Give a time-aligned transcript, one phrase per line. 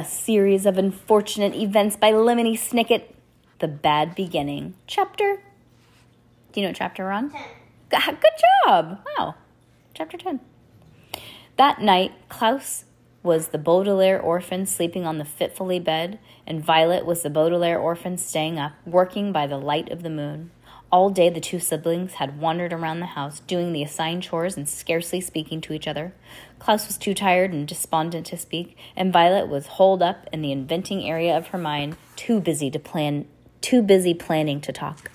[0.00, 3.02] A series of unfortunate events by Lemony Snicket.
[3.58, 4.72] The Bad Beginning.
[4.86, 5.42] Chapter.
[6.52, 7.28] Do you know what chapter we're on?
[7.30, 8.32] G- Good
[8.64, 9.04] job.
[9.18, 9.34] Wow.
[9.92, 10.40] Chapter 10.
[11.58, 12.86] That night, Klaus
[13.22, 18.16] was the Baudelaire orphan sleeping on the fitfully bed, and Violet was the Baudelaire orphan
[18.16, 20.50] staying up, working by the light of the moon.
[20.92, 24.68] All day, the two siblings had wandered around the house, doing the assigned chores and
[24.68, 26.12] scarcely speaking to each other.
[26.58, 30.50] Klaus was too tired and despondent to speak, and Violet was holed up in the
[30.50, 33.26] inventing area of her mind, too busy to plan,
[33.60, 35.12] too busy planning to talk.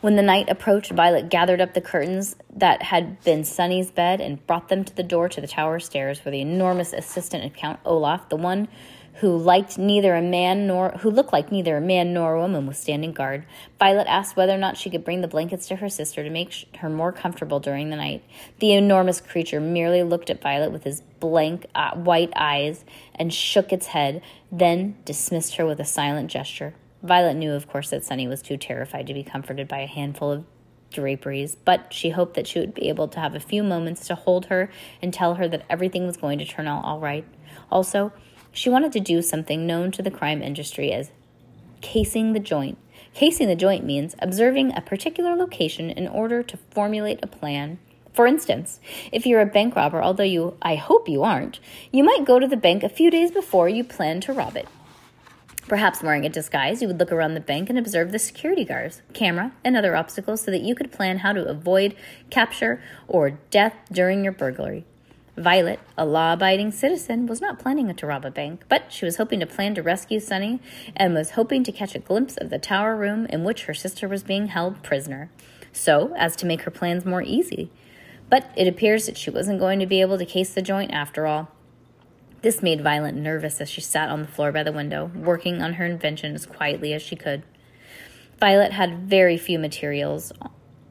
[0.00, 4.46] When the night approached, Violet gathered up the curtains that had been Sunny's bed and
[4.46, 7.80] brought them to the door to the tower stairs, where the enormous assistant of Count
[7.84, 8.68] Olaf, the one
[9.14, 12.64] who liked neither a man nor who looked like neither a man nor a woman,
[12.64, 13.44] was standing guard.
[13.80, 16.76] Violet asked whether or not she could bring the blankets to her sister to make
[16.76, 18.22] her more comfortable during the night.
[18.60, 22.84] The enormous creature merely looked at Violet with his blank uh, white eyes
[23.16, 26.74] and shook its head, then dismissed her with a silent gesture.
[27.02, 30.32] Violet knew, of course, that Sunny was too terrified to be comforted by a handful
[30.32, 30.44] of
[30.90, 34.14] draperies, but she hoped that she would be able to have a few moments to
[34.14, 37.24] hold her and tell her that everything was going to turn out all right.
[37.70, 38.12] Also,
[38.50, 41.10] she wanted to do something known to the crime industry as
[41.80, 42.78] casing the joint.
[43.14, 47.78] Casing the joint means observing a particular location in order to formulate a plan.
[48.12, 48.80] For instance,
[49.12, 51.60] if you're a bank robber, although you I hope you aren't,
[51.92, 54.66] you might go to the bank a few days before you plan to rob it.
[55.68, 59.02] Perhaps wearing a disguise, you would look around the bank and observe the security guards,
[59.12, 61.94] camera, and other obstacles so that you could plan how to avoid
[62.30, 64.86] capture or death during your burglary.
[65.36, 69.16] Violet, a law abiding citizen, was not planning to rob a bank, but she was
[69.16, 70.58] hoping to plan to rescue Sunny
[70.96, 74.08] and was hoping to catch a glimpse of the tower room in which her sister
[74.08, 75.30] was being held prisoner,
[75.70, 77.70] so as to make her plans more easy.
[78.30, 81.26] But it appears that she wasn't going to be able to case the joint after
[81.26, 81.50] all.
[82.40, 85.74] This made Violet nervous as she sat on the floor by the window, working on
[85.74, 87.42] her invention as quietly as she could.
[88.38, 90.32] Violet had very few materials,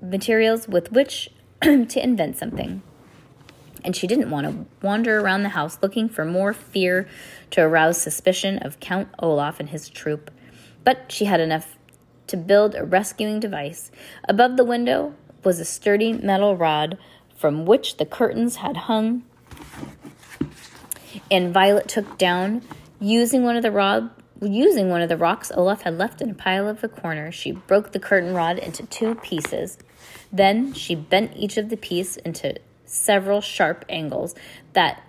[0.01, 1.29] materials with which
[1.61, 2.81] to invent something,
[3.85, 7.07] and she didn't want to wander around the house looking for more fear
[7.51, 10.29] to arouse suspicion of Count Olaf and his troupe.
[10.83, 11.77] But she had enough
[12.27, 13.89] to build a rescuing device.
[14.27, 15.15] Above the window
[15.45, 16.97] was a sturdy metal rod
[17.37, 19.23] from which the curtains had hung
[21.29, 22.61] and Violet took down
[22.99, 24.09] using one of the rod
[24.41, 27.31] using one of the rocks Olaf had left in a pile of the corner.
[27.31, 29.77] She broke the curtain rod into two pieces.
[30.31, 32.55] Then she bent each of the piece into
[32.85, 34.35] several sharp angles
[34.73, 35.01] that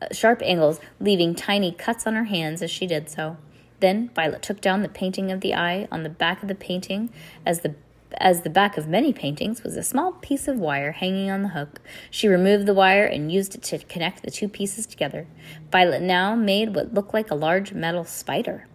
[0.00, 3.36] uh, sharp angles, leaving tiny cuts on her hands as she did so.
[3.80, 7.10] Then Violet took down the painting of the eye on the back of the painting
[7.46, 7.74] as the
[8.16, 11.48] as the back of many paintings was a small piece of wire hanging on the
[11.48, 11.80] hook.
[12.10, 15.26] She removed the wire and used it to connect the two pieces together.
[15.70, 18.66] Violet now made what looked like a large metal spider.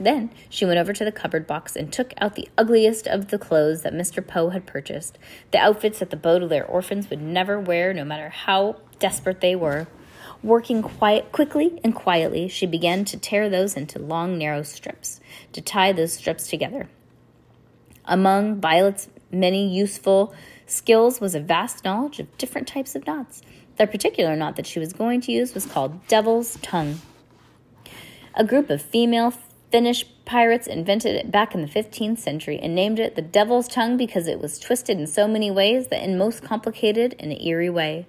[0.00, 3.38] Then she went over to the cupboard box and took out the ugliest of the
[3.38, 4.24] clothes that Mr.
[4.24, 5.18] Poe had purchased,
[5.50, 9.88] the outfits that the Baudelaire orphans would never wear, no matter how desperate they were.
[10.42, 15.20] Working quiet, quickly and quietly, she began to tear those into long, narrow strips,
[15.52, 16.88] to tie those strips together.
[18.08, 20.34] Among Violet's many useful
[20.66, 23.42] skills was a vast knowledge of different types of knots.
[23.76, 27.00] The particular knot that she was going to use was called Devil's Tongue.
[28.34, 29.34] A group of female
[29.70, 33.98] Finnish pirates invented it back in the 15th century and named it the Devil's Tongue
[33.98, 38.06] because it was twisted in so many ways that in most complicated and eerie way.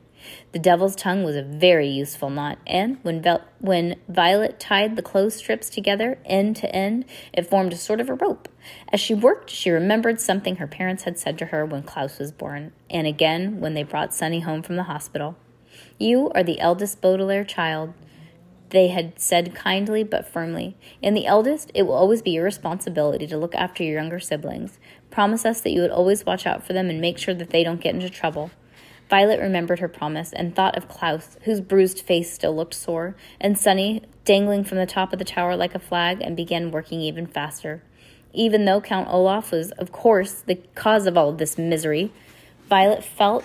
[0.51, 5.01] The devil's tongue was a very useful knot, and when, Vel- when Violet tied the
[5.01, 8.49] clothes strips together end to end, it formed a sort of a rope.
[8.91, 12.31] As she worked, she remembered something her parents had said to her when Klaus was
[12.31, 15.35] born, and again when they brought Sunny home from the hospital.
[15.97, 17.93] You are the eldest Baudelaire child,
[18.69, 20.77] they had said kindly but firmly.
[21.01, 24.79] In the eldest, it will always be your responsibility to look after your younger siblings.
[25.09, 27.63] Promise us that you would always watch out for them and make sure that they
[27.63, 28.51] don't get into trouble.
[29.09, 33.57] Violet remembered her promise and thought of Klaus, whose bruised face still looked sore, and
[33.57, 37.25] Sunny, dangling from the top of the tower like a flag, and began working even
[37.25, 37.81] faster.
[38.33, 42.11] Even though Count Olaf was, of course, the cause of all this misery,
[42.67, 43.44] Violet felt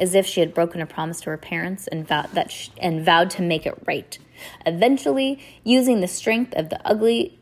[0.00, 3.04] as if she had broken a promise to her parents and vowed that sh- and
[3.04, 4.18] vowed to make it right.
[4.64, 7.38] Eventually, using the strength of the ugly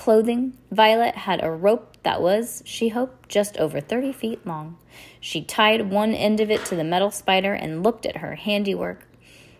[0.00, 4.78] clothing, Violet had a rope that was, she hoped, just over 30 feet long.
[5.20, 9.06] She tied one end of it to the metal spider and looked at her handiwork,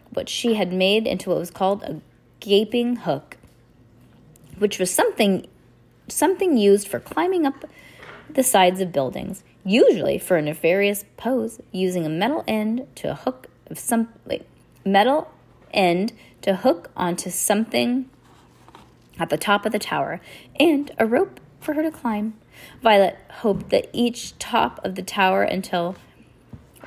[0.09, 2.01] what she had made into what was called a
[2.41, 3.37] gaping hook,
[4.57, 5.47] which was something
[6.09, 7.67] something used for climbing up
[8.31, 13.15] the sides of buildings, usually for a nefarious pose, using a metal end to a
[13.15, 14.47] hook of some wait,
[14.87, 15.31] metal
[15.75, 18.09] end to hook onto something
[19.21, 20.21] at the top of the tower,
[20.59, 22.35] and a rope for her to climb.
[22.83, 25.95] Violet hoped that each top of the tower until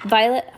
[0.03, 0.51] Violet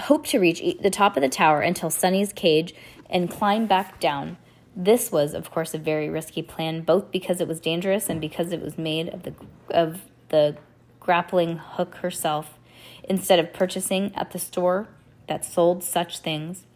[0.00, 2.74] hoped to reach the top of the tower until Sunny's cage
[3.08, 4.36] and climb back down.
[4.76, 8.52] This was, of course, a very risky plan, both because it was dangerous and because
[8.52, 9.34] it was made of the
[9.70, 10.56] of the
[11.00, 12.58] grappling hook herself,
[13.04, 14.88] instead of purchasing at the store
[15.28, 16.66] that sold such things.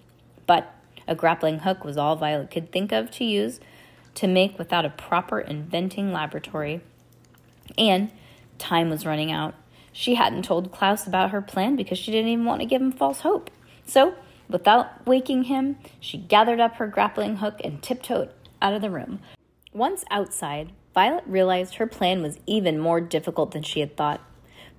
[0.46, 0.74] But
[1.10, 3.60] a grappling hook was all Violet could think of to use
[4.14, 6.80] to make without a proper inventing laboratory.
[7.76, 8.10] And
[8.58, 9.54] time was running out.
[9.92, 12.92] She hadn't told Klaus about her plan because she didn't even want to give him
[12.92, 13.50] false hope.
[13.84, 14.14] So
[14.50, 18.30] Without waking him, she gathered up her grappling hook and tiptoed
[18.60, 19.20] out of the room.
[19.72, 24.20] Once outside, Violet realized her plan was even more difficult than she had thought.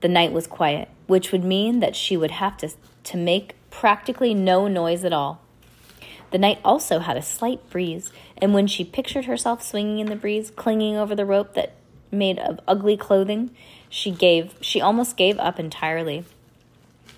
[0.01, 2.71] The night was quiet, which would mean that she would have to,
[3.05, 5.41] to make practically no noise at all.
[6.31, 10.15] The night also had a slight breeze, and when she pictured herself swinging in the
[10.15, 11.73] breeze, clinging over the rope that
[12.11, 13.51] made of ugly clothing,
[13.89, 16.25] she gave she almost gave up entirely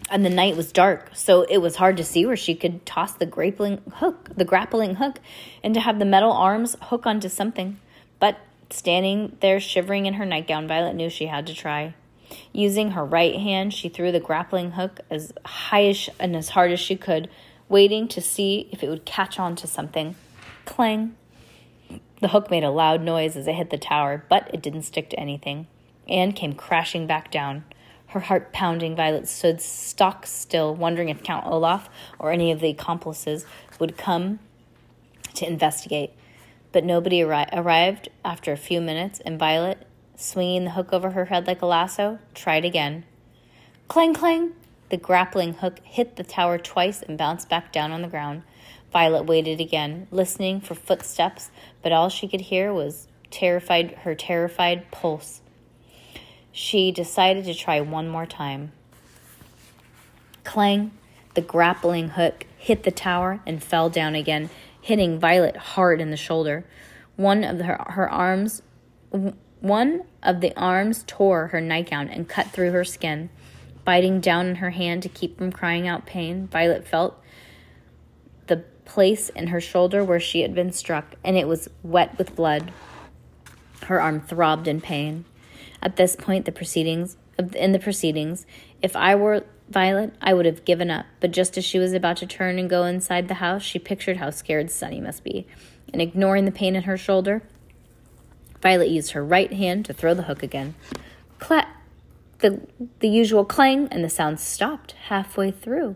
[0.09, 3.13] and the night was dark, so it was hard to see where she could toss
[3.13, 5.19] the grappling hook, the grappling hook,
[5.63, 7.79] and to have the metal arms hook onto something.
[8.19, 8.37] But
[8.69, 11.95] standing there shivering in her nightgown, Violet knew she had to try.
[12.51, 16.71] Using her right hand, she threw the grappling hook as high as and as hard
[16.71, 17.29] as she could,
[17.69, 20.15] waiting to see if it would catch on to something.
[20.65, 21.15] Clang!
[22.21, 25.09] The hook made a loud noise as it hit the tower, but it didn't stick
[25.09, 25.67] to anything,
[26.07, 27.65] and came crashing back down.
[28.07, 31.89] Her heart pounding, Violet stood stock still, wondering if Count Olaf
[32.19, 33.45] or any of the accomplices
[33.79, 34.39] would come
[35.33, 36.11] to investigate.
[36.71, 39.85] But nobody arri- arrived after a few minutes, and Violet,
[40.15, 43.03] swinging the hook over her head like a lasso, tried again.
[43.87, 44.53] Clang, clang!
[44.89, 48.43] The grappling hook hit the tower twice and bounced back down on the ground.
[48.91, 51.49] Violet waited again, listening for footsteps,
[51.81, 55.41] but all she could hear was terrified her terrified pulse
[56.53, 58.71] she decided to try one more time.
[60.43, 60.91] Clang,
[61.33, 64.49] the grappling hook hit the tower and fell down again,
[64.79, 66.63] hitting Violet hard in the shoulder.
[67.15, 68.61] One of her, her arms,
[69.59, 73.29] one of the arms tore her nightgown and cut through her skin.
[73.85, 77.21] Biting down in her hand to keep from crying out pain, Violet felt
[78.47, 82.35] the place in her shoulder where she had been struck, and it was wet with
[82.35, 82.71] blood.
[83.83, 85.25] Her arm throbbed in pain.
[85.81, 87.17] At this point, the proceedings
[87.55, 88.45] in the proceedings,
[88.81, 91.05] if I were Violet, I would have given up.
[91.19, 94.17] But just as she was about to turn and go inside the house, she pictured
[94.17, 95.47] how scared Sunny must be.
[95.91, 97.41] And ignoring the pain in her shoulder,
[98.61, 100.75] Violet used her right hand to throw the hook again.
[101.39, 101.67] Clat!
[102.43, 102.59] The,
[102.99, 105.95] the usual clang, and the sound stopped halfway through.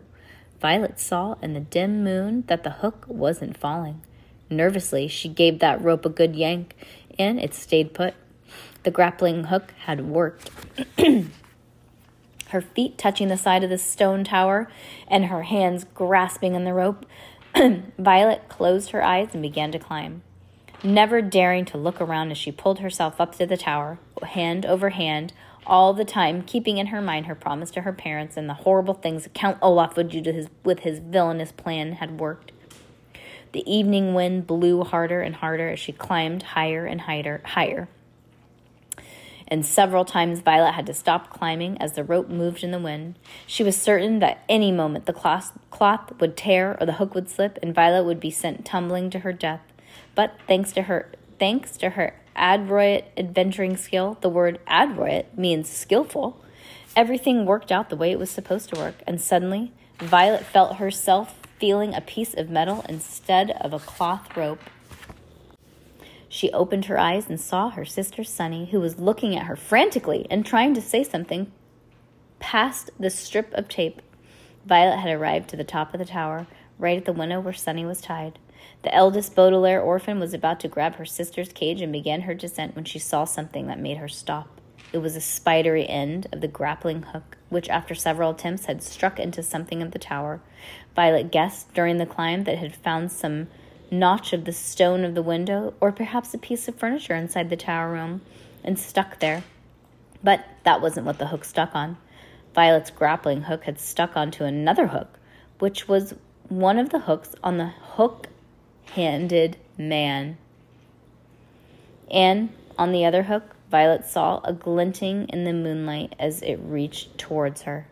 [0.62, 4.00] Violet saw in the dim moon that the hook wasn't falling.
[4.48, 6.74] Nervously, she gave that rope a good yank,
[7.18, 8.14] and it stayed put.
[8.84, 10.50] The grappling hook had worked.
[12.48, 14.70] her feet touching the side of the stone tower
[15.06, 17.04] and her hands grasping on the rope,
[17.98, 20.22] Violet closed her eyes and began to climb.
[20.82, 24.88] Never daring to look around as she pulled herself up to the tower, hand over
[24.88, 25.34] hand,
[25.68, 28.94] all the time keeping in her mind her promise to her parents and the horrible
[28.94, 32.52] things Count Olaf would do to his, with his villainous plan had worked.
[33.52, 37.40] The evening wind blew harder and harder as she climbed higher and higher.
[37.44, 37.88] higher
[39.48, 43.18] and several times Violet had to stop climbing as the rope moved in the wind.
[43.46, 47.30] She was certain that any moment the cloth, cloth would tear or the hook would
[47.30, 49.62] slip and Violet would be sent tumbling to her death.
[50.14, 56.42] But thanks to her thanks to her adroit adventuring skill, the word adroit means skillful,
[56.96, 61.34] everything worked out the way it was supposed to work, and suddenly Violet felt herself
[61.58, 64.60] feeling a piece of metal instead of a cloth rope.
[66.28, 70.26] She opened her eyes and saw her sister Sunny, who was looking at her frantically
[70.30, 71.50] and trying to say something
[72.38, 74.02] past the strip of tape.
[74.64, 76.46] Violet had arrived to the top of the tower,
[76.78, 78.38] right at the window where Sunny was tied.
[78.82, 82.74] The eldest Baudelaire orphan was about to grab her sister's cage and begin her descent
[82.76, 84.60] when she saw something that made her stop.
[84.92, 89.18] It was a spidery end of the grappling hook, which, after several attempts, had struck
[89.18, 90.40] into something of the tower.
[90.94, 93.48] Violet guessed during the climb that it had found some
[93.90, 97.56] notch of the stone of the window, or perhaps a piece of furniture inside the
[97.56, 98.22] tower room,
[98.64, 99.44] and stuck there.
[100.22, 101.96] But that wasn't what the hook stuck on.
[102.54, 105.18] Violet's grappling hook had stuck onto another hook,
[105.58, 106.14] which was
[106.48, 108.28] one of the hooks on the hook
[108.94, 110.38] handed man.
[112.10, 117.18] And on the other hook, Violet saw a glinting in the moonlight as it reached
[117.18, 117.86] towards her.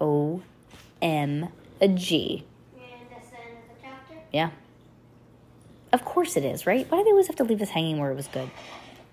[0.00, 0.42] O
[1.00, 1.48] M
[1.80, 2.44] a G.
[2.74, 4.14] And that's the end of the chapter.
[4.32, 4.50] Yeah.
[5.92, 6.90] Of course it is, right?
[6.90, 8.50] Why do they always have to leave us hanging where it was good?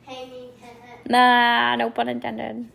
[0.06, 0.48] Hanging.
[1.10, 2.70] Nah, no pun intended.